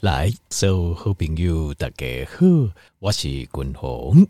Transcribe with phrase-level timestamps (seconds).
[0.00, 2.46] 来，所有好朋友大家好，
[3.00, 4.24] 我是君鸿。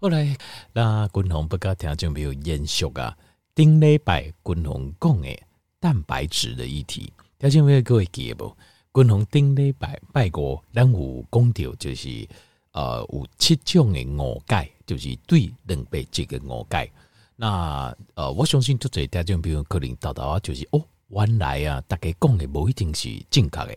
[0.00, 0.34] 后来
[0.72, 3.14] 那君鸿不跟听众朋友延续啊，
[3.54, 5.38] 顶礼拜君鸿讲的
[5.78, 8.56] 蛋白质的议题，听众朋友各位记得不？
[8.94, 12.26] 君鸿顶礼拜拜过，咱有讲到就是
[12.72, 16.90] 呃有七种的误解，就是对蛋白质的误解。
[17.36, 23.76] 那呃，我相信都在听众朋友可能到到啊，就是哦，原来啊，大家讲的不一定是正确的。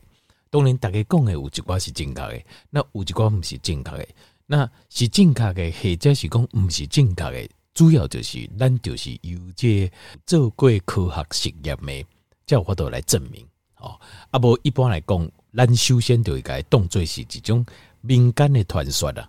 [0.53, 2.39] 当然，大家讲的有一寡是正确的，
[2.69, 4.07] 那有一寡毋是正确的。
[4.45, 9.91] 那是正确的，或者是讲毋是正确的，主要就是咱就是由这
[10.27, 12.05] 做过科学实验的，
[12.45, 13.43] 才有法度来证明
[13.79, 13.99] 哦。
[14.29, 17.65] 啊，无一般来讲，咱首先就应该当作是一种
[18.01, 19.27] 民间的传说啦，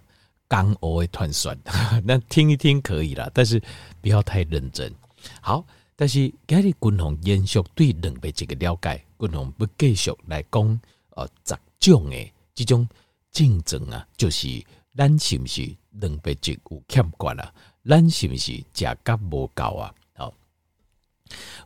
[0.50, 1.56] 江湖的传说。
[2.04, 3.58] 那听一听可以啦，但是
[4.02, 4.94] 不要太认真。
[5.40, 5.64] 好，
[5.96, 10.80] 但是今日君鸿延续对蛋白质的了解，君鸿不继续来讲。
[11.14, 12.88] 呃，十种诶，这种
[13.30, 14.48] 竞争啊，就是
[14.96, 17.52] 咱是不是蛋白质有欠缺啊？
[17.84, 19.94] 咱是不是食甲无够啊？
[20.14, 20.32] 好，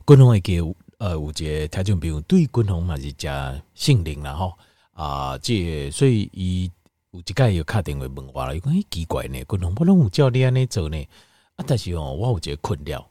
[0.07, 0.61] 君鸿会给
[0.99, 4.59] 呃，有一个听众朋友对君鸿嘛是食杏仁啦吼
[4.93, 6.71] 啊，这个、所以伊
[7.13, 11.09] 有一摆又敲电话问我啦，伊讲诶奇怪呢，君鸿不拢有教你安尼做呢？
[11.57, 13.09] 啊，但是哦，我有一个困扰。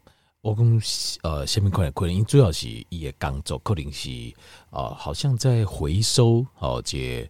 [0.48, 0.82] 我讲
[1.24, 4.10] 呃，下面可能可能因主要是伊个工作，可能是
[4.70, 7.30] 呃，好像在回收哦，这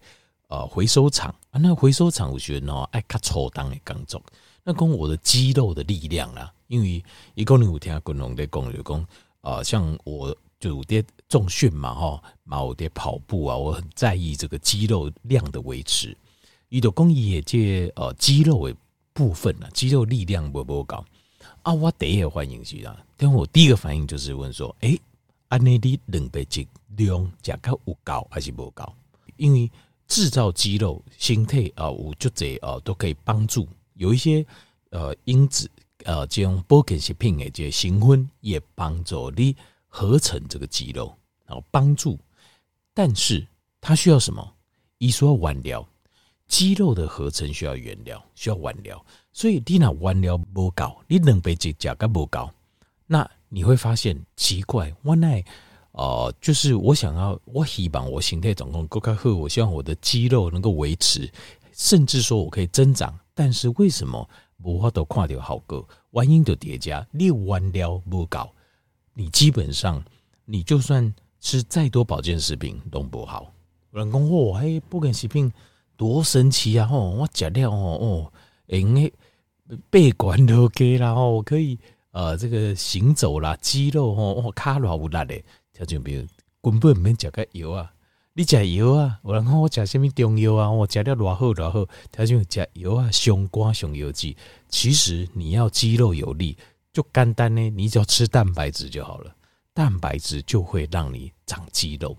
[0.49, 4.21] 呃回收厂啊，那回收厂有时候爱较粗重的工作。
[4.63, 9.07] 那讲我的肌肉的力量啦，因为一个人有听君鸿在讲，就讲
[9.41, 16.15] 啊，像我就有点重训嘛，哈，嘛有点跑步啊，我很在意这个肌肉量的维持。
[16.69, 18.75] 伊就讲伊个这呃肌肉的
[19.11, 21.03] 部分啊，肌肉力量无无够。
[21.67, 25.01] 啊，我第一个反应是啊，但我第一个反应就是问说，诶、欸，
[25.49, 26.65] 安内的蛋白质
[26.95, 28.95] 量价格有高还是不高？
[29.35, 29.69] 因为
[30.07, 34.45] 制造肌肉、形态啊，有就这啊，都可以帮助有一些
[34.91, 35.69] 呃因子
[36.05, 39.53] 呃，这种保健食品的这成分也帮助你
[39.89, 41.13] 合成这个肌肉，
[41.45, 42.17] 然后帮助，
[42.93, 43.45] 但是
[43.81, 44.53] 它需要什么？
[44.99, 45.85] 一说原料，
[46.47, 49.05] 肌肉的合成需要原料，需要原料。
[49.31, 52.49] 所以你那原料不够，你蛋白质价格不够，
[53.05, 54.93] 那你会发现奇怪。
[55.03, 55.43] 我那
[55.91, 61.31] 呃，就是我想要，我希望我形态状况够好，我希望我的肌肉能够维持，
[61.73, 63.17] 甚至说我可以增长。
[63.33, 64.27] 但是为什么
[64.63, 67.05] 无法都看到好个原因的叠加？
[67.11, 68.49] 你原料不够，
[69.13, 70.03] 你基本上
[70.45, 73.51] 你就算吃再多保健食品都不好。
[73.91, 75.51] 有人讲哦，嘿，保健食品
[75.97, 76.85] 多神奇啊！
[76.85, 78.33] 吼，我食了哦哦，
[78.67, 79.11] 因为
[79.89, 81.77] 背管都给啦哦，可以
[82.11, 85.43] 呃，这个行走啦，肌肉哦，卡偌有力的，
[85.73, 86.25] 条件比如
[86.61, 87.91] 根本免食个油啊，
[88.33, 94.35] 你食油啊，有人讲我食什么中药啊，我食了偌好偌好，条件食油啊，上肝上油脂，
[94.69, 96.55] 其实你要肌肉有力，
[96.93, 99.35] 就简单呢，你只要吃蛋白质就好了，
[99.73, 102.15] 蛋白质就会让你长肌肉，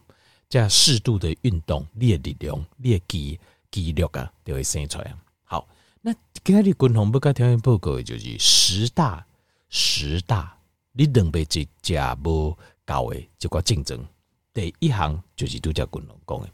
[0.49, 5.15] 加适度的运动，你的力量，你的肌肌肉啊，就会生出来。
[5.45, 5.69] 好
[6.01, 6.15] 那
[6.45, 9.27] 今日君鸿不甲条件报告的就是十大
[9.69, 10.57] 十大
[10.93, 14.03] 你蛋白质食无够的这个竞争，
[14.53, 16.49] 第一行就是拄则君鸿讲的，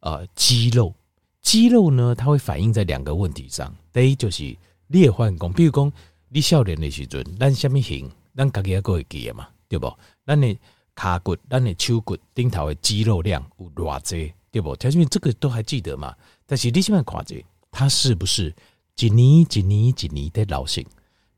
[0.00, 0.94] 呃，肌肉
[1.40, 4.56] 肌肉呢，它会反映在两个问题上，第一就是
[4.88, 5.92] 裂换工，比如讲
[6.28, 9.92] 你少年的时阵，咱什么型，咱家己也会记的嘛，对不？
[10.26, 10.56] 咱的
[10.94, 14.76] 骹骨、咱的手骨顶头的肌肉量有偌济，对不？
[14.76, 16.14] 条件这个都还记得嘛？
[16.46, 17.36] 但是你现在看者。
[17.76, 18.54] 它是不是
[19.00, 20.86] 一年一年一年的老性？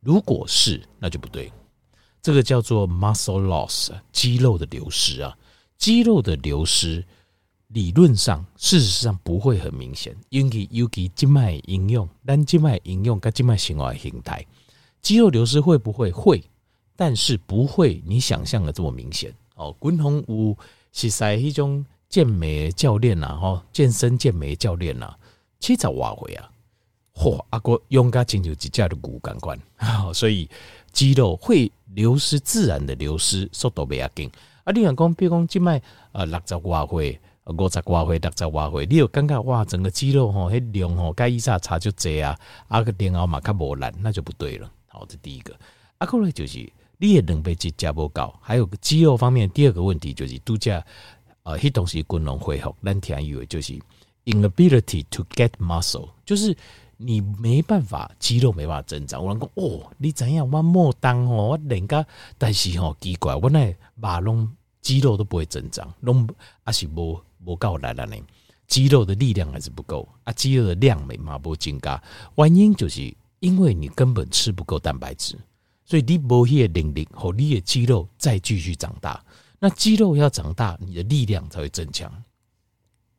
[0.01, 1.51] 如果是，那就不对。
[2.21, 5.35] 这个叫做 muscle loss，肌肉的流失啊。
[5.79, 7.03] 肌肉的流失，
[7.69, 14.45] 理论上、事实上不会很明显，因为尤其静脉应用，但静脉应用跟静脉形态形态，
[15.01, 16.45] 肌肉流失会不会会？
[16.97, 19.75] 但是不会你想象的这么明显哦。
[19.79, 20.55] 滚筒舞
[20.93, 25.15] 是在一种健美教练呐，吼，健身健美教练呐。
[25.59, 26.49] 七十瓦回啊，
[27.15, 27.45] 嚯！
[27.51, 29.59] 阿哥用个进球几架的骨感官，
[30.15, 30.49] 所以
[30.93, 34.31] 肌肉会流失，自然的流失速度比较紧。
[34.65, 35.81] 啊，你讲讲，比如讲，静脉
[36.13, 42.39] 呃六十瓦回，五十瓦回，六十瓦回，你有感觉哇，整个肌肉吼，迄量吼，该一下差就这啊，
[42.69, 44.71] 啊个电脑嘛较无力，那就不对了。
[44.87, 45.59] 好，这第一个。
[45.99, 50.85] 啊，后来就是你的蛋白质加不够，还有肌肉方面第二个问题就是度假
[51.47, 53.79] 呃，迄东西均能恢复，咱听以为就是。
[54.29, 56.53] Inability to get muscle，就是
[56.97, 59.25] 你没办法肌肉没办法增长。
[59.25, 60.51] 我讲哦，你怎样？
[60.51, 62.05] 我莫当哦，我人家
[62.37, 64.51] 但是吼奇怪，我那马拢
[64.83, 66.29] 肌肉都不会增长，拢
[66.65, 68.17] 还是无无够力了呢。
[68.67, 72.03] 肌肉的力量还是不够啊，肌肉的量没嘛不增加，
[72.35, 75.39] 原因就是因为你根本吃不够蛋白质，
[75.85, 79.25] 所以你没有能力和你的肌肉再继续长大。
[79.59, 82.13] 那肌肉要长大，你的力量才会增强。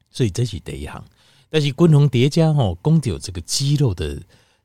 [0.09, 1.03] 所以这是第一行，
[1.49, 4.21] 但是共同叠加吼，讲到这个肌肉的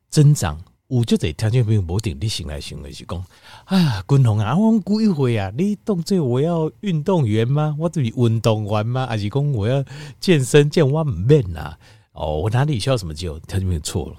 [0.09, 0.63] 增长。
[0.89, 3.17] 有就得条件没有无定力行来行为是讲，
[3.65, 7.75] 啊，军红啊，我讲几回啊，你当作我要运动员吗？
[7.79, 9.07] 我就是运动员吗？
[9.07, 9.83] 还是讲我要
[10.19, 11.75] 健身健我唔免呐？
[12.11, 13.39] 哦，我哪里需要什么肌肉？
[13.39, 14.17] 条件没有错了，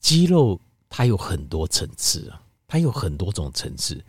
[0.00, 4.02] 肌肉它有很多层次啊，它有很多种层次。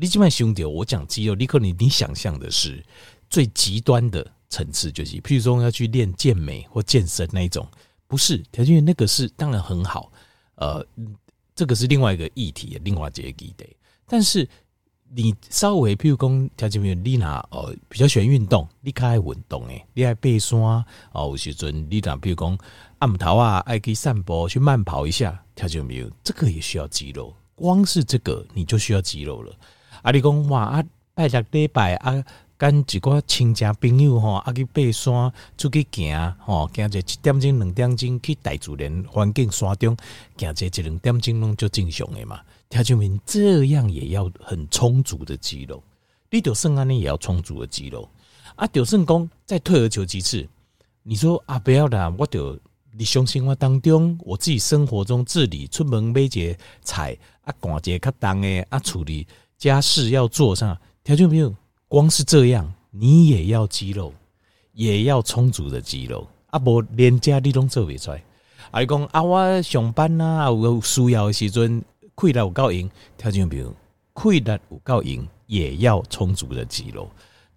[0.00, 2.80] 你今晚兄弟，我讲肌肉，你可能你想象的是
[3.28, 7.66] 最极端的层次，就是譬如说要去练健美或健身那一种，
[8.06, 10.12] 不是条件那个是当然很好。
[10.54, 10.86] 呃，
[11.52, 13.76] 这个是另外一个议题，另外一个议题。
[14.06, 14.48] 但是
[15.08, 20.84] 你稍微，譬如讲，条件没有你拿呃比较喜欢运动，你较爱运动诶，你爱爬山哦，
[21.30, 22.56] 有时阵你拿譬如讲
[23.00, 27.34] 暗头啊，爱去散步去慢跑一下，条件没有，这个也需要肌肉。
[27.56, 29.52] 光是这个你就需要肌肉了。
[30.02, 30.84] 啊，你讲哇啊，
[31.14, 32.24] 拜六礼拜啊。
[32.58, 39.96] 跟几个亲戚朋友吼，啊去爬山，出去行吼，行者一点钟、两点钟去大自然环境山中，
[40.36, 42.40] 行者一两点钟拢就正常诶嘛。
[42.68, 45.80] 条件明这样也要很充足的肌肉，
[46.32, 48.08] 你就算安尼也要充足的肌肉。
[48.56, 50.44] 啊，就算讲再退而求其次，
[51.04, 52.58] 你说啊，不要啦，我就
[52.98, 59.24] 日常生活当中，我自己生活中自理，出门买一个菜啊，赶一个较重诶啊，处理
[59.58, 61.52] 家事要做上，条件没有。
[61.88, 64.14] 光是这样，你也要肌肉，
[64.72, 66.26] 也要充足的肌肉。
[66.46, 68.22] 啊，无连家你拢做不出来。
[68.70, 71.82] 啊，讲啊，我上班呐，啊，有需要的时阵，
[72.16, 73.74] 气力有够用，条件比如
[74.14, 77.10] 气力有够用，也要充足的肌肉，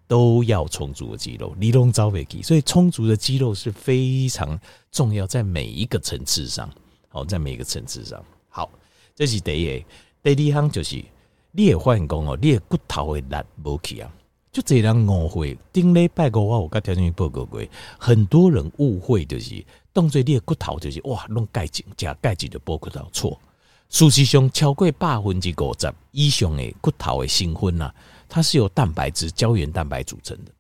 [0.07, 1.53] 都要充足的肌肉。
[1.59, 4.59] 你拢找不起，所以充足的肌肉是非常
[4.91, 6.69] 重要，在每一个层次上。
[7.09, 8.69] 好，在每一个层次上，好，
[9.13, 10.35] 这是第一个。
[10.35, 11.03] 第二项就是，
[11.51, 14.11] 你也发现讲哦，你的骨头的力无去啊。
[14.51, 17.61] 就这人误会，顶礼拜五我甲条件报告过，
[17.97, 19.63] 很多人误会就是
[19.93, 23.39] 当作你的骨头就是哇，弄钙质加钙质的补骨头错。
[23.87, 27.93] 事实上，超过百分之五十以上的骨头的成分呐，
[28.27, 30.51] 它是由蛋白质胶原蛋白组成的，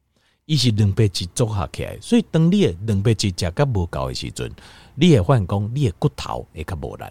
[0.45, 4.49] 伊是蛋白质组合起来，所以当你的蛋白质食甲无够的时阵，
[4.95, 7.03] 你会发现讲你的骨头会较无力，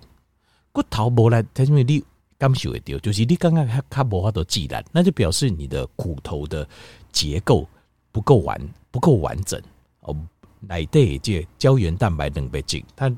[0.72, 2.02] 骨头无力，它因为你。
[2.40, 6.66] 感受会到，就是你刚刚还卡无法度自然，那就表示你的骨头的
[7.12, 7.68] 结构
[8.10, 8.58] 不够完，
[8.90, 9.60] 不够完整
[10.00, 10.16] 哦。
[10.60, 13.10] 内底即胶原蛋白蛋白质，它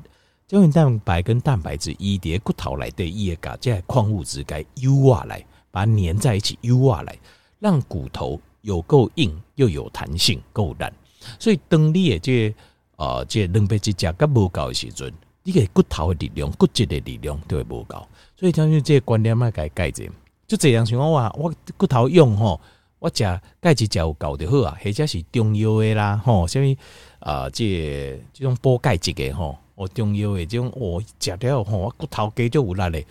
[0.45, 7.17] 胶原蛋白跟蛋白质一叠骨头来对一个这矿物质该 U 啊来把它粘在一起 U 啊来，
[7.59, 10.93] 让骨头有够硬又有弹性够烂。
[11.39, 12.55] 所以当你的这
[12.97, 18.05] 呃这蛋白质价格无够的时阵，你个骨头的力量、骨质的力量都会无够。
[18.43, 20.05] 所以，像这这观念嘛，该改正。
[20.45, 22.59] 就这样情况话，我骨头用吼，
[22.99, 23.23] 我食
[23.61, 26.75] 钙质食有够就好啊，或者是中药的啦，吼，什物
[27.19, 33.07] 啊，这这种补钙质的吼，我中药的这种我食了吼，我骨头加就有力嘞。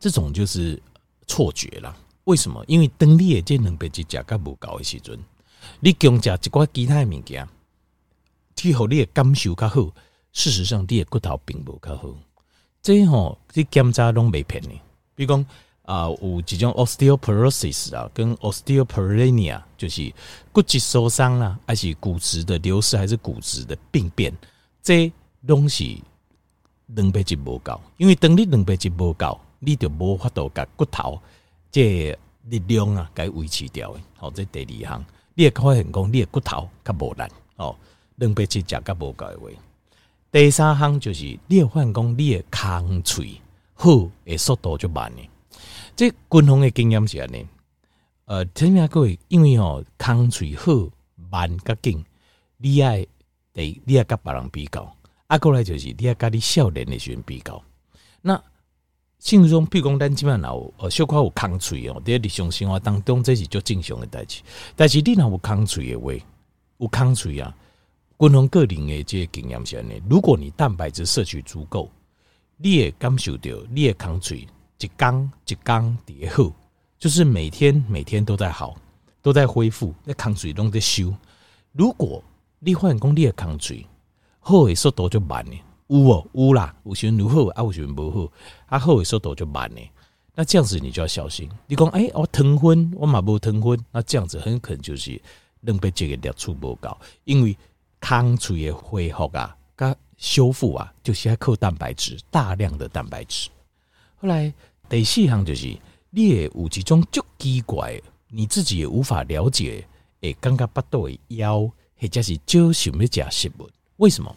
[0.00, 0.82] 这种就是
[1.28, 1.96] 错觉了。
[2.24, 2.64] 为什么？
[2.66, 5.16] 因为当你的这蛋白质食较无够的时阵，
[5.78, 7.48] 你强食一寡其他的物件，
[8.56, 9.92] 去互你的感受较好。
[10.32, 12.12] 事实上，你的骨头并无较好。
[12.82, 14.80] 这吼，这检查拢袂骗你。
[15.14, 15.46] 比如讲
[15.84, 20.12] 啊，有一种 osteoporosis 啊，跟 osteoporinia，就是
[20.50, 24.36] 骨质疏松啦，还是骨质的流失，还是骨质的病变，
[24.82, 25.10] 这
[25.46, 26.02] 东西
[26.94, 31.20] 蛋白质不够，因为当你蛋白质不够，你就无法度甲骨头
[31.70, 34.00] 这力量啊，该维持掉的。
[34.16, 37.22] 好，这第二项，你会发现讲，你的骨头较无力
[37.56, 37.76] 哦，
[38.18, 39.46] 蛋白质食较无够的话。
[40.32, 43.38] 第三项就是你的换工，你的空喙
[43.74, 45.20] 好的速度就慢呢。
[45.94, 47.46] 这军方的经验是安尼，
[48.24, 50.72] 呃，听下各位，因为哦，空喙好
[51.30, 52.02] 慢较紧，
[52.56, 53.06] 你爱
[53.52, 54.96] 得你爱甲别人比较，
[55.26, 57.62] 啊，过来就是你爱甲你少年的时阵比较。
[58.22, 58.42] 那
[59.18, 64.40] 心中譬如讲咱即满有呃小可有空喙哦，在日常生活当中这是足正常的代志。
[64.74, 66.10] 但是你若有空喙的话，
[66.78, 67.54] 有空喙啊。
[68.22, 71.90] 不同个人的这些经验下呢，如果你蛋白质摄取足够，
[72.56, 74.46] 你也感受到你的空嘴
[74.78, 76.52] 一缸一缸叠好，
[77.00, 78.76] 就是每天每天都在好，
[79.22, 81.12] 都在恢复，那空嘴拢在修。
[81.72, 82.22] 如果
[82.60, 83.84] 你发现你的空嘴
[84.38, 88.32] 好的速度就慢呢，有哦有啦，有时如好啊，有时不好，
[88.66, 89.80] 啊好的速度就慢呢。
[90.36, 91.50] 那这样子你就要小心。
[91.66, 95.20] 你讲哎、欸，我糖分我嘛无糖分，那这样子很可能就是
[95.66, 97.58] 蛋白质的量处不高，因为。
[98.02, 103.48] 康脆的恢复啊，跟修复啊，就是要靠蛋白质，大量的蛋白质。
[104.16, 104.52] 后来
[104.88, 105.78] 第四项就是，
[106.10, 109.86] 你也有一种足奇怪，你自己也无法了解，
[110.22, 114.34] 诶，感觉腹肚会枵，或者是少想要食食物，为什么？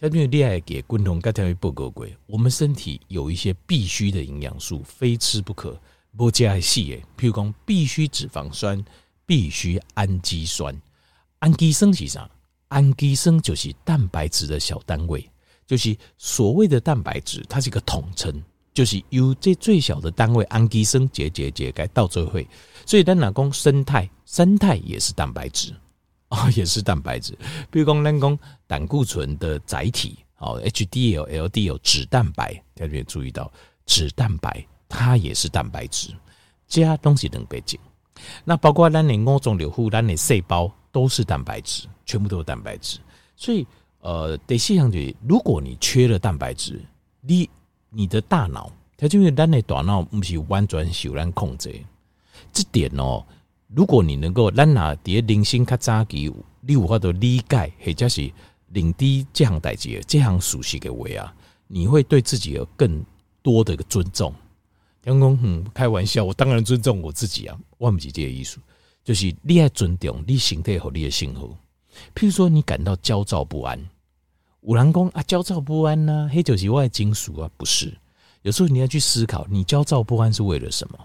[0.00, 5.80] 因为你爱给观众刚才报告过，我们身体有一些必须的营养素，非吃不可，
[6.16, 8.84] 不加细诶，譬如讲必须脂肪酸，
[9.24, 10.76] 必须氨基酸，
[11.38, 12.28] 氨基酸是啥？
[12.74, 15.24] 氨基酸就是蛋白质的小单位，
[15.64, 18.42] 就是所谓的蛋白质，它是一个统称。
[18.72, 22.40] 就是由这最小的单位氨基酸结结结该到最后，
[22.84, 25.72] 所以咱哪讲生态，生态也是蛋白质
[26.28, 27.38] 啊， 也是蛋白质。
[27.70, 33.48] 比如讲咱讲胆固醇的载体，哦，HDL、LDL 脂蛋白，大家注意到
[33.86, 36.08] 脂蛋白它也是蛋白质，
[36.66, 37.78] 加东西能被进。
[38.44, 43.00] 那包括咱的五种流户，咱的细胞都是蛋白质，全部都是蛋白质。
[43.34, 43.66] 所以
[43.98, 46.80] 呃，得细想就是，如果你缺了蛋白质，
[47.20, 47.50] 你
[47.90, 51.74] 你的大脑，它就是咱的大脑，不是完全受咱控制。
[52.52, 53.26] 这点哦，
[53.74, 58.30] 如果你能够咱拿啲零星较早期，你有法度理解，或者是
[58.68, 61.34] 领低这项代志，这项熟悉的话啊，
[61.66, 63.04] 你会对自己有更
[63.42, 64.32] 多的一个尊重。
[65.06, 67.58] 杨公，嗯，开玩笑，我当然尊重我自己啊。
[67.78, 68.58] 我唔是这个意思，
[69.04, 71.54] 就是你要尊重你身体和你的幸福。
[72.14, 73.78] 譬如说，你感到焦躁不安。
[74.62, 77.92] 五郎公啊，焦躁不安呐、啊，黑酒是外金属啊，不是。
[78.42, 80.98] 有时候你要去思考，你焦躁不安是为了什么？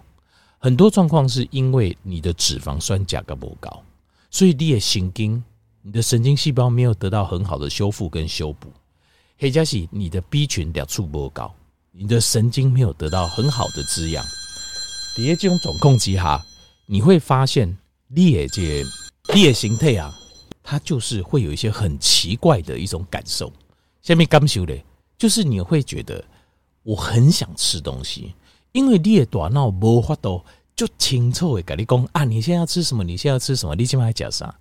[0.58, 3.84] 很多状况是因为你的脂肪酸价格不高，
[4.32, 5.44] 所以你的神经，
[5.82, 8.72] 你的神经细胞没有得到很好的修复跟修补。
[9.38, 11.54] 黑加是你的 B 群量处不高，
[11.92, 14.26] 你的神经没有得到很好的滋养。
[15.16, 16.44] 底下这种总控之下，
[16.86, 17.78] 你会发现
[18.10, 18.84] 你的这
[19.34, 20.14] 你的形态啊。
[20.62, 23.52] 它就是会有一些很奇怪的一种感受。
[24.04, 24.86] 下面感受嘞，
[25.18, 26.24] 就是你会觉得
[26.84, 28.36] 我很想吃东西，
[28.72, 33.04] 因为你的大脑无法度就清楚的跟你讲啊，你现在要吃什么？
[33.04, 33.74] 你现在要吃什么？
[33.74, 34.60] 你现在要讲啥？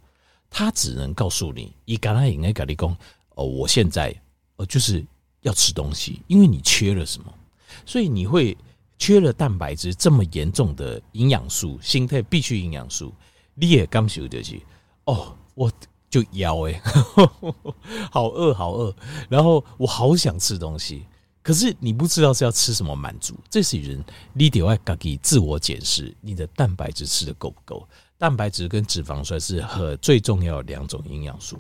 [0.49, 2.97] 他只能告诉你，伊刚才应该跟你讲
[3.35, 4.19] 哦，我现在
[4.57, 5.05] 呃就是
[5.43, 7.31] 要吃东西，因为你缺了什么，
[7.85, 8.57] 所以你会
[8.99, 13.13] 缺了蛋白质这么严重的营养素，心态必须营养素，
[13.59, 14.61] 你也感受就是
[15.05, 15.71] 哦，我。
[16.11, 16.81] 就腰哎，
[18.11, 18.95] 好饿好饿，
[19.29, 21.05] 然后我好想吃东西，
[21.43, 23.35] 可是你不知道是要吃什么满足。
[23.51, 27.87] 这是人你得要自己自我检视，你的蛋白质吃的够不够？
[28.17, 31.59] 蛋白质跟脂肪酸是很最重要的两种营养素。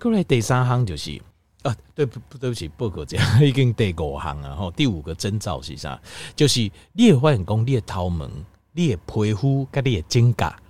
[0.00, 1.22] 过来第三行就是
[1.62, 5.96] 啊，对不对不起，报告这样已经第五行啊，后第五个征兆是啥？
[6.34, 8.28] 就是你的发现讲你的头毛、
[8.72, 10.60] 你的皮肤跟你的指甲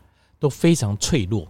[0.41, 1.47] 都非常脆弱。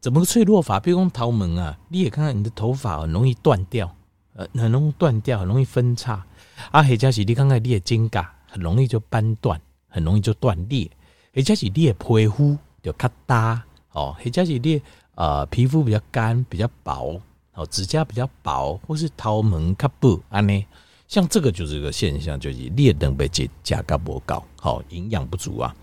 [0.00, 0.78] 怎么个脆弱法？
[0.80, 3.96] 比如讲头毛啊，你也看看你的头发很容易断掉，
[4.34, 6.26] 呃，很容易断掉，很容易分叉。
[6.70, 10.90] 啊，或者是你看看你的指甲很容易就掰断，很容易就断裂。
[11.34, 13.62] 或者是你的皮肤就较大
[13.92, 14.82] 哦，或者是你
[15.14, 17.18] 呃皮肤比较干、比较薄
[17.54, 20.66] 哦，指甲比较薄，或是头毛较薄安呢？
[21.08, 25.74] 像这个就是一个现象，就是你的蛋白质价格不高，好营养不足啊。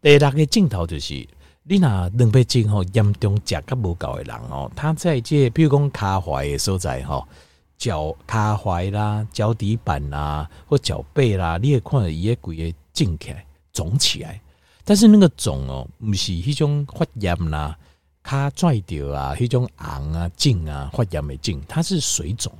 [0.00, 1.26] 第二个镜头就是。
[1.66, 7.26] 你那蛋白质吼严重食较无够的人哦，他在这比如讲脚踝的所在吼，
[7.78, 14.38] 脚脚踝啦、脚底板啦或脚背啦，你会看到伊个规个肿起来、肿起来。
[14.84, 17.74] 但是那个肿哦，不是迄种发炎啦、
[18.22, 22.52] 卡拽掉啊、迄种红啊、肿啊、发炎的肿，它是水肿。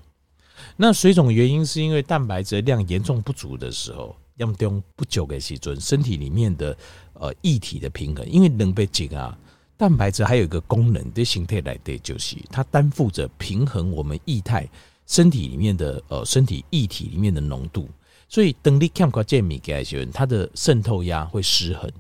[0.78, 4.16] 那水肿原因是因为蛋白质量严重不足的时候。
[4.38, 6.76] 严重不久的时阵，身体里面的
[7.14, 9.37] 呃液体的平衡，因为蛋白质啊，
[9.76, 14.68] 蛋白质还有一个功能的形态来的就是它担负着平衡我们液态
[15.06, 17.88] 身体里面的呃身体液体里面的浓度，
[18.28, 21.90] 所以当你看过这米给的时候，它的渗透压会失衡，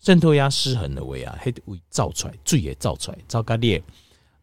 [0.00, 3.82] 渗透压失衡的位啊，会会造出来，水也造出来，造个裂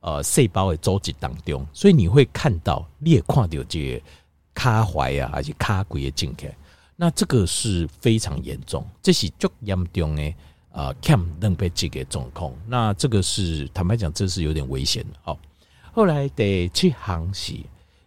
[0.02, 4.02] 呃细胞的组织当中，所以你会看到，你也看到这个
[4.54, 6.50] 卡踝啊，还是卡骨的进去。
[7.02, 10.34] 那这个是非常严重，这是最严重的
[10.70, 12.54] 啊，欠蛋白质的状况。
[12.68, 15.18] 那这个是坦白讲，这是有点危险的。
[15.24, 15.40] 哦，
[15.94, 17.54] 后来得去行是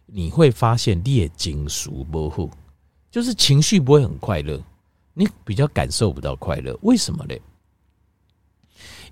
[0.05, 2.47] 你会发现你的情绪不好，
[3.09, 4.61] 就是情绪不会很快乐，
[5.15, 6.77] 你比较感受不到快乐。
[6.83, 7.35] 为什么呢？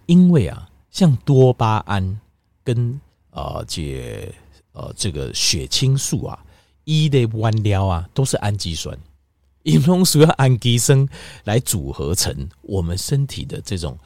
[0.05, 2.21] 因为啊，像多巴胺
[2.63, 4.31] 跟呃这
[4.73, 6.45] 呃这个血清素啊，
[6.83, 8.95] 一的原料啊，都是氨基酸。
[9.63, 11.07] 因为需要氨基酸
[11.43, 13.97] 来组合成我们身体的这种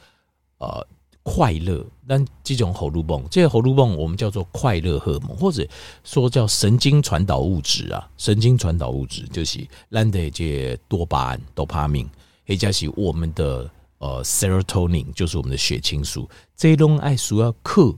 [0.58, 0.86] 呃
[1.22, 5.66] 快乐，但这种荷尔蒙，这个荷尔蒙我们叫做快乐荷尔蒙，或者
[6.04, 8.08] 说叫神经传导物质啊。
[8.16, 12.10] 神经传导物质就是咱的这多巴胺、多巴胺，
[12.44, 16.28] 也就是我们的呃 serotonin，就是我们的血清素。
[16.56, 17.92] 这种爱需要靠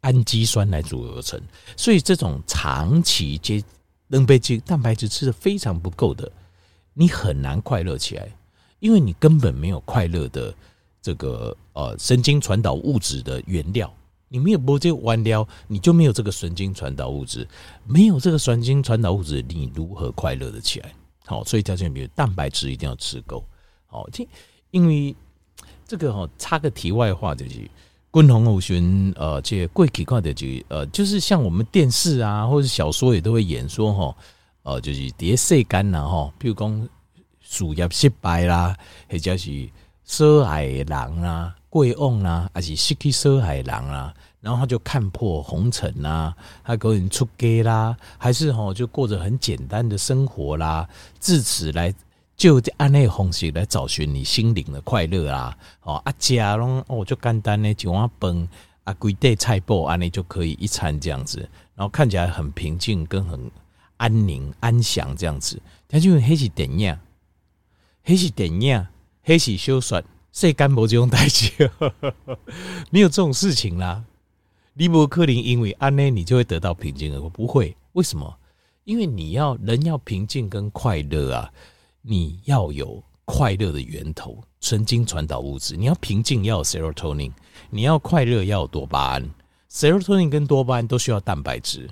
[0.00, 1.38] 氨基酸来组合成，
[1.76, 3.62] 所以这种长期接
[4.08, 6.32] 蛋白质、蛋白质吃的非常不够的，
[6.94, 8.28] 你很难快乐起来，
[8.78, 10.54] 因为你根本没有快乐的。
[11.02, 13.90] 这个呃神经传导物质的原料，
[14.28, 17.48] 你没有播这个原料，你就没有这个神经传导物质，
[17.86, 20.92] 没有这个神经传导物质，你如何快乐的起来？
[21.24, 23.42] 好，所以条件比如蛋白质一定要吃够。
[23.86, 24.28] 好，这，
[24.72, 25.16] 因为
[25.88, 27.66] 这个哈，插个题外话就是，
[28.10, 34.16] 滚红偶寻呃，这贵奇怪的就呃，就是像我们电视啊，或者小说也都会演说哈，
[34.70, 36.88] 哦，就是叠晒干呐哈，比如讲
[37.40, 38.76] 事业失败啦，
[39.08, 39.68] 或者是。
[40.06, 46.34] 奢海狼啊，贵翁啊，还是失去奢海狼啊，然后他就看破红尘啊，
[46.64, 50.88] 他可能出家啦，还是吼就过着很简单的生活啦，
[51.20, 51.94] 自此来
[52.36, 58.48] 就按那个方式来找寻你心灵的快乐啊，哦啊家拢哦就简单的一碗饭
[58.82, 61.38] 啊，几碟菜脯安尼就可以一餐这样子，
[61.76, 63.38] 然后看起来很平静跟很
[64.00, 66.98] 安宁安详这样子，他就黑是电影，
[68.02, 68.86] 黑是电影。
[69.22, 70.02] 黑喜修算，
[70.32, 71.70] 谁干不这种代志？
[72.90, 74.02] 没有这种事情啦。
[74.74, 77.76] 利伯克林因为安呢，你就会得到平静而不会。
[77.92, 78.34] 为什么？
[78.84, 81.52] 因为你要人要平静跟快乐啊，
[82.00, 85.76] 你要有快乐的源头，神经传导物质。
[85.76, 87.32] 你要平静要有 serotonin，
[87.68, 89.30] 你要快乐要有多巴胺。
[89.70, 91.88] serotonin 跟多巴胺都需要蛋白质。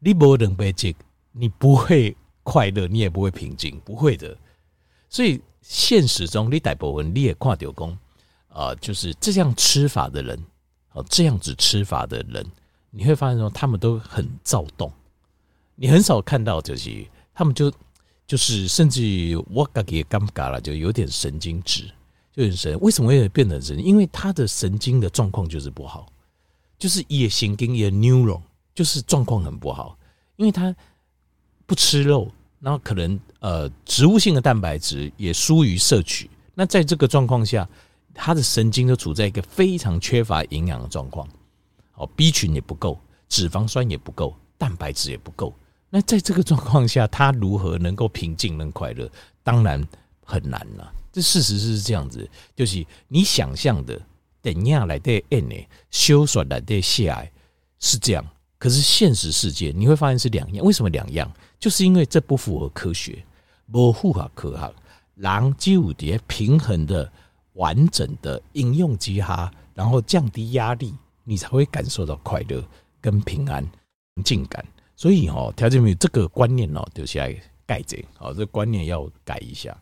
[0.00, 0.94] 你不能被这，
[1.32, 4.36] 你不会快乐，你也不会平静，不会的。
[5.08, 5.40] 所以。
[5.64, 7.98] 现实中，你大部分你也看到讲，
[8.48, 10.36] 啊，就是这样吃法的人，
[10.90, 12.44] 哦，这样子吃法的人，
[12.90, 14.92] 你会发现说他们都很躁动，
[15.76, 17.72] 你很少看到就是他们就
[18.26, 21.88] 就是甚至于我感觉尴尬了，就有点神经质，
[22.32, 22.76] 就很神。
[22.80, 23.78] 为什么会变得神？
[23.78, 26.12] 因为他的神经的状况就是不好，
[26.76, 28.42] 就是也神经也 neuron，
[28.74, 29.96] 就是状况很不好，
[30.34, 30.74] 因为他
[31.72, 32.30] 不吃肉。
[32.60, 36.30] 然后可能呃，植物性的蛋白质也疏于摄取。
[36.54, 37.68] 那在这个状况下，
[38.14, 41.26] 他的神经都处在一个非常缺乏营养的状况。
[41.94, 45.52] 哦，B 群也不够，脂肪酸也不够，蛋白质也不够。
[45.90, 49.10] 那在这个状况下，他如何能够平静、能快乐？
[49.42, 49.84] 当然
[50.22, 54.00] 很难了、这事实是这样子，就是你想象的
[54.40, 55.56] 等下来的 N 呢，
[55.90, 57.26] 修算来的下
[57.80, 58.24] 是这样。
[58.62, 60.64] 可是现实世界你会发现是两样。
[60.64, 61.28] 为什么两样？
[61.58, 63.20] 就是因为这不符合科学，
[63.72, 64.72] 不符合科学。
[65.16, 67.10] 狼基五蝶平衡的、
[67.54, 70.94] 完整的应用之下，然后降低压力，
[71.24, 72.62] 你才会感受到快乐
[73.00, 73.68] 跟平安、
[74.14, 74.64] 宁静感。
[74.94, 79.76] 所以哦，条件没有这个观念哦，留下来改正好，这个观念要改一下。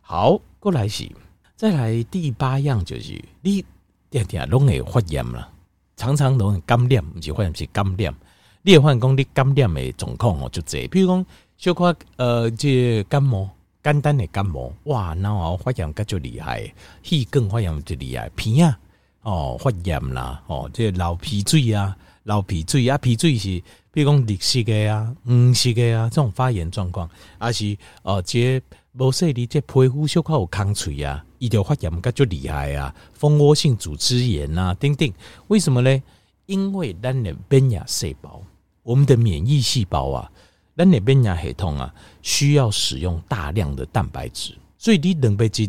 [0.00, 1.08] 好，过来是
[1.54, 3.64] 再来第八样，就是你
[4.10, 5.52] 点点拢会发炎了，
[5.96, 8.14] 常常拢会感染，毋是发炎是感染。
[8.62, 11.26] 你也发现讲你感染的状况哦，就这，比如讲
[11.58, 13.48] 小可呃，即个、感冒
[13.82, 18.78] 简单的感冒，哇，然后发炎个就厉害，气更发炎就厉害，鼻啊
[19.22, 28.60] 哦发炎啦，哦，即个、流鼻水啊，流鼻水啊，鼻水是比如讲绿色的啊，黄色的啊，这种发炎状况，还是哦，这
[28.92, 35.12] 无说你即皮肤小可有空脆啊，伊就发炎个就厉害啊，蜂窝性组织炎啊，等等，
[35.48, 36.02] 为什么呢？
[36.46, 38.42] 因为咱的免疫细胞。
[38.82, 40.30] 我们的免疫细胞啊，
[40.76, 45.66] 咱那边呀系统啊，需要使用大量的蛋白质，所以你能被这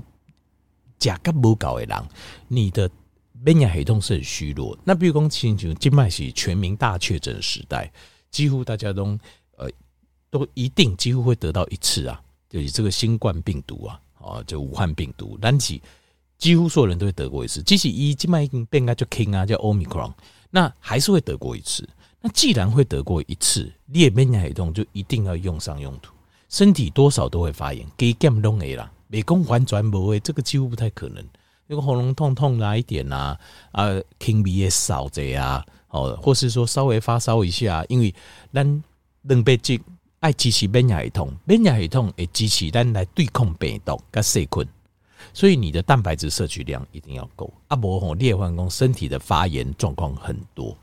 [0.99, 2.03] 甲肝不搞的人，
[2.49, 2.89] 你的
[3.41, 4.77] 免疫系统是很虚弱。
[4.83, 7.89] 那比如讲，亲像今麦是全民大确诊时代，
[8.29, 9.17] 几乎大家都
[9.57, 9.69] 呃
[10.29, 15.79] 都一定几乎会得到一次啊，就是这个新冠病毒啊，啊，就武汉病毒，但是
[16.37, 17.61] 几乎所有人都会得过一次。
[17.63, 20.11] 即使一今麦已经变个叫 King 啊，叫 Omicron，
[20.49, 21.87] 那还是会得过一次。
[22.21, 26.11] 那既然会得过一次，裂变系统就一定要用上用途，
[26.49, 31.23] 身体多少都会发炎，给减拢会啦，没功还转不会，这个几乎不太可能。
[31.67, 33.39] 那个喉咙痛痛来一点啊，
[33.71, 38.13] 啊，轻微也少这啊，哦，或是说稍微发烧一下，因为
[38.51, 38.83] 咱
[39.21, 39.79] 能被这
[40.25, 44.67] 爱支持免疫系统，免疫系统会支持咱来对抗病毒跟细菌，
[45.31, 47.53] 所以你的蛋白质摄取量一定要够。
[47.67, 50.75] 啊，不吼，裂换工身体的发炎状况很多。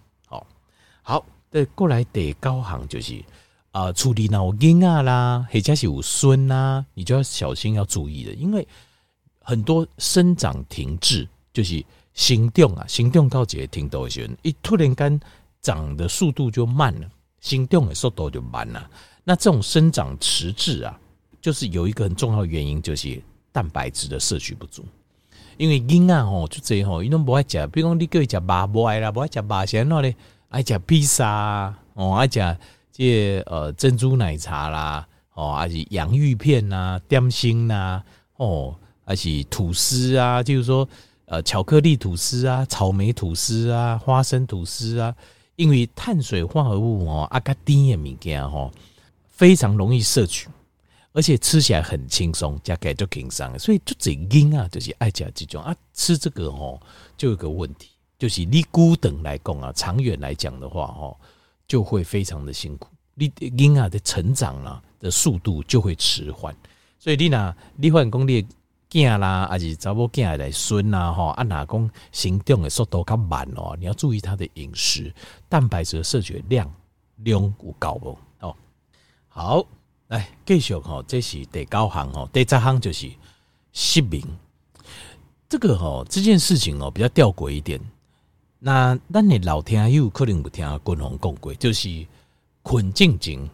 [1.02, 3.20] 好，对，过来得高行就是
[3.72, 8.64] 啊、处理脑筋啊啦，或者是有孙呐，你就要小心要注意的，因为
[9.40, 15.20] 很多生长停滞，就是行动啊，行动到一个程度的时，一突然间
[15.60, 18.88] 长的速度就慢了，行动的速度就慢了。
[19.24, 20.98] 那这种生长迟滞啊，
[21.40, 24.84] 就是有一个很重要的原因，就是蛋白质的摄取不足。
[25.58, 30.16] 因为婴儿吼就这吼，伊拢不爱食，比如讲你叫伊食肉不爱啦，不爱食肉，先喏咧
[30.48, 32.58] 爱食披萨哦，爱食
[32.90, 38.04] 这呃珍珠奶茶啦，哦，还是洋芋片呐、点心呐、啊，
[38.38, 40.88] 哦，还是吐司啊，就是说
[41.26, 45.14] 呃巧克力吐司啊、草莓吐司啊、花生吐司啊，
[45.56, 48.72] 因为碳水化合物哦，阿卡丁的物件吼，
[49.42, 50.48] 非常容易摄取。
[51.12, 55.74] 而且吃起来很轻松，加起来就轻松，所以就最硬啊，就是爱吃这种啊。
[55.92, 56.80] 吃这个哦，
[57.16, 57.88] 就有个问题，
[58.20, 61.16] 就是你孤等来讲啊，长远来讲的话哦，
[61.66, 62.88] 就会非常的辛苦。
[63.14, 66.54] 你婴儿的成长啊的速度就会迟缓，
[67.00, 68.46] 所以你呐，你换工你
[68.88, 75.12] 囝啦，还是查某囝来孙啦，哈，啊哪讲行动的速度较慢哦，你要注意他的饮食，
[75.48, 76.72] 蛋白质摄取量
[77.16, 78.16] 量有够不？
[79.32, 79.66] 好。
[80.08, 83.10] 来继续哈，这是第九项哦，第十行就是
[83.72, 84.22] 失眠。
[85.48, 87.80] 这个哈，这件事情哦比较吊诡一点。
[88.58, 92.06] 那那你老听友可能不听君宏讲过，就是
[92.62, 93.48] 困静静，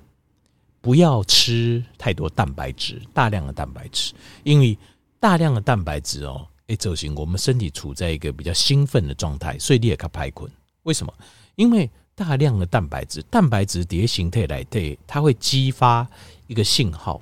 [0.81, 4.13] 不要吃太多蛋白质，大量的蛋白质，
[4.43, 4.77] 因为
[5.21, 10.51] 大量的蛋白质哦，哎，造成我们身体处在一个比较兴奋的状态，所以你也较排困。
[10.83, 11.15] 为什么？
[11.55, 11.89] 因为
[12.19, 16.05] 大量的蛋白质，蛋白质叠形态来对，它会激发。
[16.49, 17.21] 一个信号，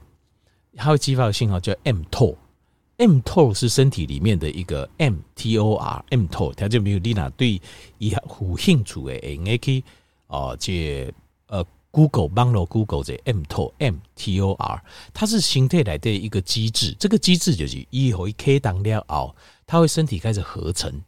[0.76, 7.60] 它会激发的信号叫 mTOR，mTOR 是身体里面的一个 mTOR，mTOR 它就没有丽娜对
[7.98, 9.82] 以有兴趣的，诶，k
[10.28, 11.12] 哦，这
[11.48, 14.80] 呃 Google 帮了 Google 这 mTOR，mTOR
[15.12, 19.34] 它是形态来的一个机制，这个机制就是以后一 K 当料哦，
[19.66, 21.02] 它会身体开始合成，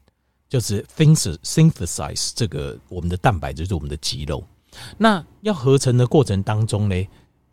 [0.48, 4.42] 就是 synthesize 这个我们的蛋白质，就是我们的肌肉，
[4.96, 6.94] 那要合成的过程当中呢，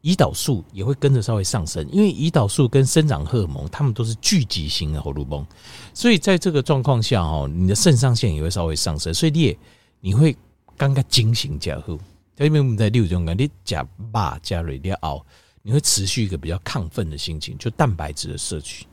[0.02, 5.46] 胰岛素也会跟着稍微上升，因为胰岛素跟生长荷尔蒙，它们都是聚集型的荷尔蒙，
[5.94, 9.58] 所以在这个状况下哦，你的肾上腺也会稍微上升，所以你也
[10.00, 10.36] 你会
[10.78, 12.00] 刚刚惊醒加后，
[12.38, 15.26] 因为我们在六种感，你加八加瑞利奥，
[15.64, 18.86] 你会持续一个比较亢奋的心情，就蛋白质的摄取。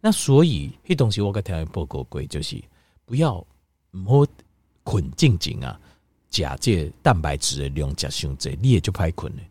[0.00, 2.62] 那所以这东西我跟条件报告过，就是
[3.04, 3.44] 不要
[3.90, 4.26] 摸
[4.82, 5.78] 捆静静啊，
[6.30, 9.42] 假借蛋白质的量加胸椎，你也就拍捆了。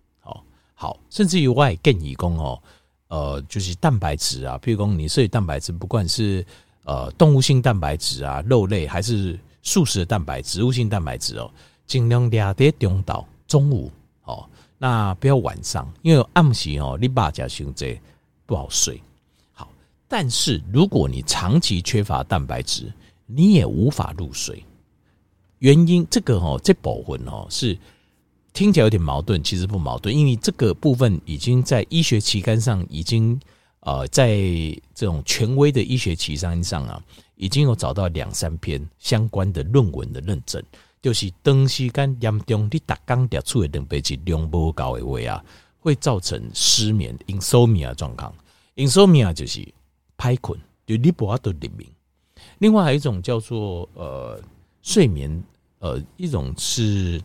[0.76, 2.62] 好，甚至于我也建议讲哦，
[3.08, 6.46] 呃，就是蛋白质啊，譬如讲你摄取蛋白质，不管是
[6.84, 11.50] 呃动物性蛋白质啊，肉类还是素食的蛋白、植物性蛋白质哦，
[11.86, 13.90] 尽量两点中到中午
[14.24, 14.46] 哦，
[14.78, 17.98] 那不要晚上，因为暗时哦，你把加胸椎
[18.46, 19.02] 不好睡。
[19.54, 19.70] 好，
[20.10, 22.92] 但是如果你长期缺乏蛋白质，
[23.26, 24.64] 你也无法入睡。
[25.60, 27.78] 原因这个哦，这部分哦是。
[28.56, 33.42] 听起来有点矛盾，其实不矛盾，因为这个部分已经在医学期刊上已经
[33.80, 34.38] 呃，在
[34.94, 40.64] 这种权威的医学期刊上啊，已经有找到两三篇相关的论文的认证，
[41.02, 45.44] 就是长时间严重你打钢叠出的蛋白质量不高的话啊，
[45.80, 48.32] 会造成失眠 （insomnia） 状况。
[48.76, 49.68] insomnia 就是
[50.16, 51.90] 拍困，就你不要得入眠。
[52.60, 54.42] 另外还有一种叫做呃
[54.82, 55.44] 睡眠，
[55.80, 57.22] 呃一种是。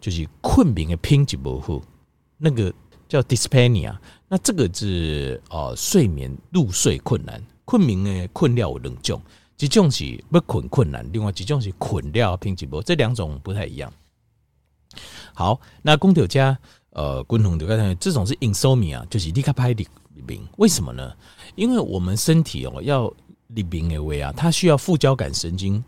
[0.00, 1.82] 就是困眠的品质不好，
[2.36, 2.72] 那个
[3.08, 3.94] 叫 dyspnea。
[4.28, 9.20] 那这个是呃睡眠入睡困难，困眠的困了有两种，
[9.58, 13.92] 一种是不困困难，另外一种是困了品质不，这两种不太一样。
[15.34, 16.56] 好，那公牛家
[16.90, 19.84] 呃，共同的刚才这种是 insomnia，就是立刻拍的
[20.24, 21.12] 病，为什么呢？
[21.56, 23.12] 因为我们身体哦要
[23.48, 25.82] 立病的胃啊，它需要副交感神经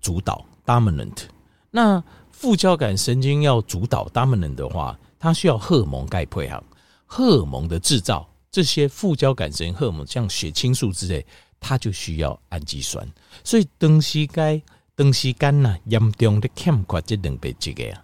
[0.00, 1.22] 主导 dominant，
[1.70, 2.02] 那。
[2.32, 6.64] 副交感神经要主导 dominant 的话，它需要荷尔蒙钙配合，
[7.04, 11.26] 荷尔蒙的制造，这些副交感神经荷尔蒙像血清素之类，
[11.60, 13.06] 它就需要氨基酸。
[13.44, 14.62] 所以东西钙、
[14.96, 18.02] 东西肝呐，严重的欠缺这两倍这个呀，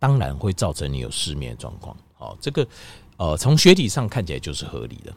[0.00, 1.96] 当然会造成你有失眠状况。
[2.18, 2.66] 哦，这个
[3.18, 5.14] 呃，从学理上看起来就是合理的。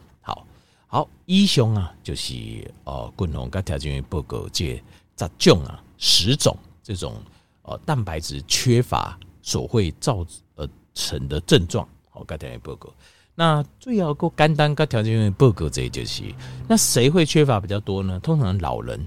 [0.92, 2.34] 好，好，医生啊，就是
[2.82, 4.82] 呃，共同跟条件报告这
[5.16, 7.14] 十种啊，十种这种。
[7.62, 10.26] 呃，蛋白质缺乏所会造
[10.56, 12.92] 呃成的症状，好，该条件报告。
[13.36, 16.24] 那最要够肝单该条件报告这就是，
[16.66, 18.18] 那谁会缺乏比较多呢？
[18.20, 19.06] 通常老人，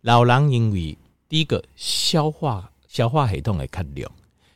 [0.00, 4.10] 老人因为第一个消化消化系统会较弱，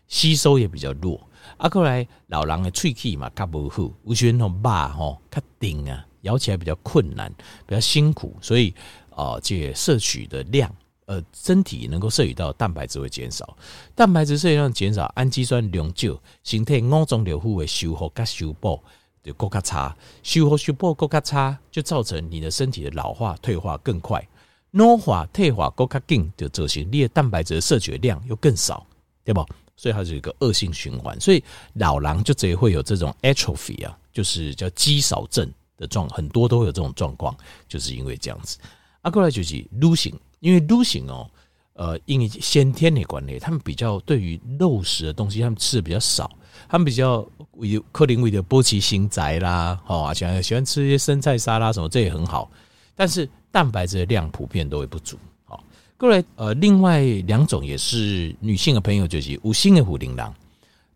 [0.08, 1.20] 吸收也比较弱。
[1.58, 7.32] 啊，过来老人的喙齿嘛较不好，有些那种肉吼较硬啊，咬起来比较困难，
[7.66, 8.74] 比较辛苦，所以
[9.08, 10.70] 啊，这摄取的量
[11.06, 13.56] 呃，身体能够摄取到蛋白质会减少，
[13.94, 18.82] 蛋白质摄取量减少，氨基酸量少，身体五脏六腑的修复跟修补
[19.22, 24.26] 就更加差，修复修补更加差，就造成你的身体的老化退化更快，
[24.70, 28.86] 老化退化更加紧，就造成你的蛋白质摄取量又更少，
[29.22, 29.46] 对不？
[29.76, 31.42] 所以它是一个恶性循环，所以
[31.74, 35.52] 老人就直接会有这种 atrophy 啊，就是叫肌少症。
[35.76, 37.36] 的状，很多都会有这种状况，
[37.68, 38.58] 就是因为这样子。
[39.02, 40.14] 啊，过来就是女性。
[40.40, 41.26] 因为女性哦，
[41.72, 46.30] 呃，因为先天的关系，他们比较对于肉食的东西，他们吃的比较少，
[46.68, 52.50] 他们比较为克林为的波奇心宅啦，哦，喜欢喜欢吃一些生菜沙拉什么，这也很好。
[52.94, 55.16] 但是蛋白质的量普遍都会不足。
[55.46, 55.64] 好，
[55.96, 60.34] 过来呃，另外两种也是女性的朋友，就是无性的虎龄郎，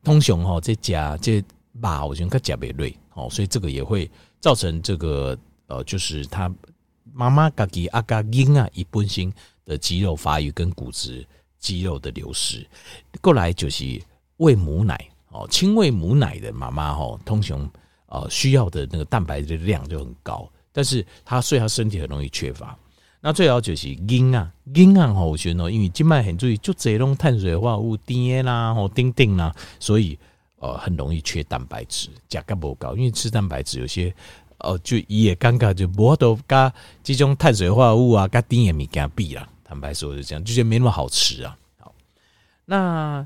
[0.05, 1.43] 通常哈这家这
[1.81, 6.53] 把我觉得较别类哦，所以这个也会造成这个呃，就是他。
[7.15, 9.33] 妈妈家阿家婴啊，一本性
[9.65, 11.27] 的肌肉发育跟骨质
[11.59, 12.65] 肌肉的流失，
[13.21, 14.01] 过来就是
[14.37, 17.69] 喂母奶哦，亲喂母奶的妈妈吼，通常
[18.07, 22.79] 呃需要的那个蛋白质量就很高，但是她所以她身体很容易缺乏。
[23.21, 30.17] 那最好就是婴啊婴啊吼，我觉得因为静脉很注意，就这种碳水化合物低啦吼丁丁啦，所以
[30.59, 34.15] 呃很容易缺蛋白质，价格不高，因为吃蛋白质有些。
[34.61, 39.49] 哦，就也尴尬，就无都加这种碳水化合物啊，加甜的物件比啦。
[39.63, 41.57] 坦白说，是这样，就觉得没那么好吃啊。
[41.79, 41.95] 好，
[42.65, 43.25] 那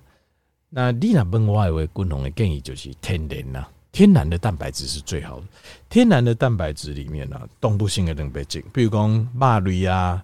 [0.69, 5.47] 那你那问我的共同的建议就是天然呐，天然的蛋白质是最好的。
[5.89, 10.23] 天然的蛋白质里面呢，动物性的蛋白质，比如讲肉类啊、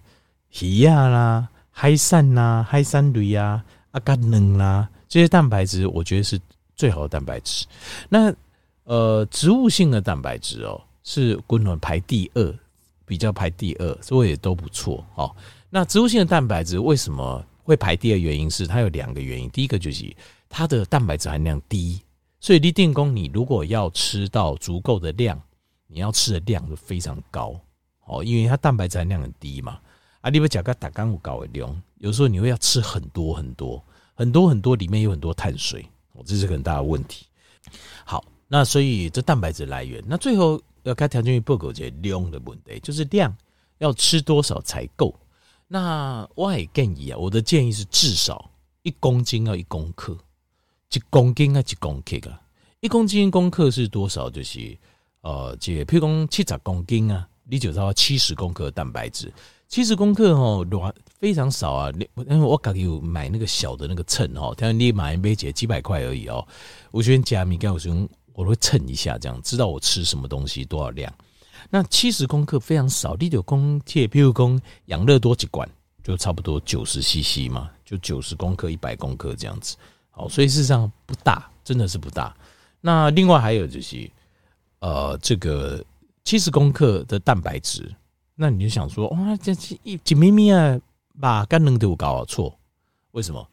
[0.61, 6.39] 鱼啊啦、海产呐、海产类啊、啊甲卵啦，这些蛋白质我觉得是
[6.79, 7.65] 最好的蛋白质。
[8.07, 8.33] 那
[8.85, 10.81] 呃，植物性的蛋白质哦。
[11.01, 12.55] 是滚轮排第二，
[13.03, 15.03] 比较排第二，所以也都不错。
[15.15, 15.35] 哦，
[15.71, 18.17] 那植物性的蛋白质为什么会排第二？
[18.17, 19.49] 原因是它有两个原因。
[19.49, 20.05] 第一个就是
[20.47, 21.99] 它的蛋白质含量低，
[22.39, 25.41] 所以立定功，你如果要吃到足够的量，
[25.87, 27.59] 你要吃的量就非常高。
[28.05, 29.79] 哦，因为它蛋白质含量很低嘛。
[30.21, 35.83] 啊，你不讲个打干五高的量，有时候你会要吃很多很多很多很多，里面有很多碳水，
[36.25, 37.25] 这是很大的问题。
[38.05, 40.61] 好，那所以这蛋白质来源，那最后。
[40.83, 43.35] 要看条件报告这量的问题，就是量
[43.79, 45.13] 要吃多少才够。
[45.67, 48.49] 那我也建议啊，我的建议是至少
[48.81, 50.17] 一公斤要一公克，
[50.93, 52.41] 一公斤啊一公克啊，
[52.79, 54.29] 一公斤一公克是多少？
[54.29, 54.75] 就是
[55.19, 59.31] 呃，这譬如讲七十公斤啊，你就要七十公克蛋白质，
[59.69, 61.89] 七十公克哦，非常少啊。
[62.17, 66.45] 因为我刚有买那个小的那个秤哦，他说你买一杯姐几百块而已哦。
[66.91, 68.09] 我喜欢加米盖，我喜欢。
[68.33, 71.13] 我会称一下，这样知道我吃什么东西多少量。
[71.69, 75.69] 那七十公克非常少，你就公铁，譬如讲养乐多几罐，
[76.01, 79.75] 就差不多九十 CC 嘛，就九十公克、一百公克这样子。
[80.09, 82.33] 好，所以事实上不大，真的是不大。
[82.79, 84.09] 那另外还有就是，
[84.79, 85.83] 呃，这个
[86.23, 87.93] 七十公克的蛋白质，
[88.41, 89.51] 那你就想说，哇，这
[89.83, 90.79] 一几咪咪啊，
[91.19, 92.57] 把肝能都搞错？
[93.11, 93.45] 为什么？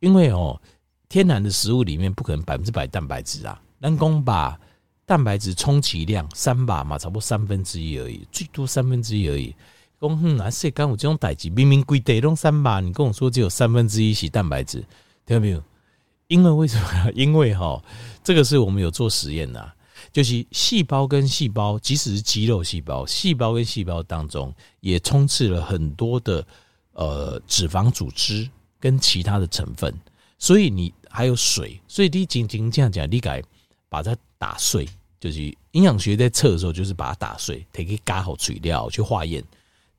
[0.00, 0.60] 因为哦，
[1.08, 3.62] 天然的食物里面不可能百分之百蛋白质啊。
[3.78, 4.58] 人工把
[5.06, 9.54] 蛋白质充其量三把嘛，差不多三分之一而已，最多三分之一而已。
[10.00, 11.48] 讲哼，那谁敢有这种代志？
[11.50, 14.84] 明明规定都三把，你跟我说只有三分之一是蛋白质，
[15.24, 15.62] 听到没有？
[16.26, 17.12] 因为为什么？
[17.14, 17.80] 因为哈，
[18.24, 19.72] 这个是我们有做实验的，
[20.12, 26.46] 就是细胞跟细胞，即使是肌肉细胞，细胞跟细胞当中也充斥了很多的
[26.92, 28.48] 呃脂肪组织
[28.78, 29.92] 跟其他的成分，
[30.38, 33.42] 所以你还有水，所以你仅仅这样讲，你改。
[33.92, 34.88] 把它打碎，
[35.20, 39.44] 就是营养学在测的时候，就是把它打碎，可以加好水料去化验。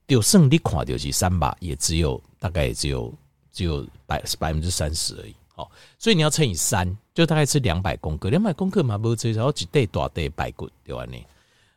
[0.08, 3.14] 就剩你看就是三把，也只有大概也只有
[3.52, 5.34] 只有百百分之三十而已。
[5.54, 8.28] 好，所以你要乘以三，就大概是两百公克。
[8.28, 11.06] 两百公克嘛，不最少几袋大袋白骨对吧？
[11.10, 11.24] 你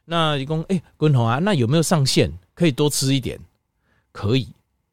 [0.03, 2.31] 那一共哎，滚红啊，那有没有上限？
[2.53, 3.39] 可以多吃一点，
[4.11, 4.47] 可以，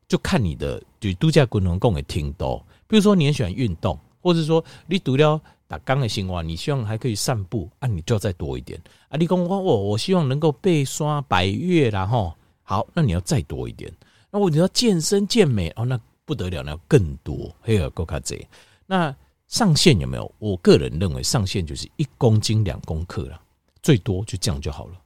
[0.07, 2.65] 就看你的就度假滚红共也挺多。
[2.87, 5.41] 比如说你很喜欢运动，或者说你读了。
[5.67, 7.89] 打刚的新闻，你希望还可以散步啊？
[7.89, 8.79] 你就要再多一点
[9.09, 9.17] 啊！
[9.17, 13.91] 你讲我我我希望能够背刷百岳，然后好，那你要再多一点。
[14.31, 17.51] 那我你要健身健美哦，那不得了，那更多。
[17.63, 18.47] 还有够卡这，
[18.87, 19.13] 那
[19.55, 20.35] 上限有没有？
[20.41, 23.41] 我个人认为上限就是一公斤两公克了，
[23.81, 25.01] 最多就这样就好了。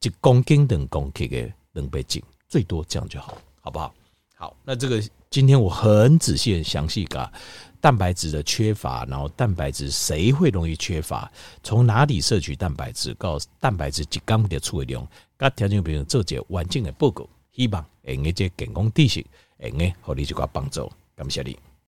[0.00, 3.94] 一公斤两公克的两倍斤，最多这样就好，好不好？
[4.34, 7.32] 好，那这个今天我很仔细、很详细噶。
[7.80, 11.30] 蛋白质的缺乏，然后蛋白质谁会容易缺乏？
[11.62, 13.14] 从哪里摄取蛋白质？
[13.14, 19.24] 告蛋白质一缸的处理量，各条件比如做些环境的报告，希望诶，这健康知识
[19.60, 20.90] 会用诶，互你一寡帮助。
[21.14, 21.56] 感谢你。